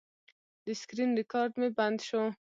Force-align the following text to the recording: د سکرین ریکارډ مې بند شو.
د 0.65 0.67
سکرین 0.81 1.09
ریکارډ 1.19 1.51
مې 1.59 1.69
بند 1.77 1.99
شو. 2.07 2.21